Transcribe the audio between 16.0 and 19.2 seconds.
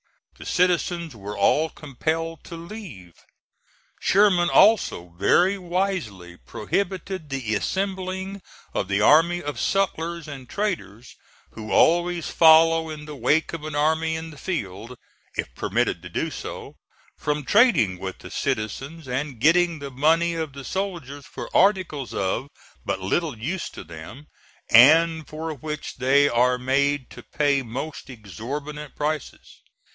to do so, from trading with the citizens